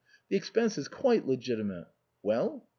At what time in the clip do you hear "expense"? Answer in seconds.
0.35-0.79